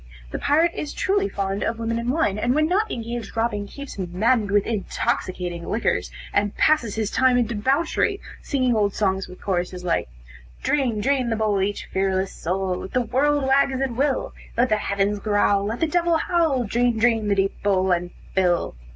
[0.31, 3.67] The pirate is truly fond of women and wine, and when not engaged in robbing,
[3.67, 9.39] keeps maddened with intoxicating liquors, and passes his time in debauchery, singing old songs with
[9.39, 10.09] chorusses like
[10.63, 14.69] "Drain, drain the bowl, each fearless soul, Let the world wag as it will: Let
[14.69, 18.73] the heavens growl, let the devil howl, Drain, drain the deep bowl and fill."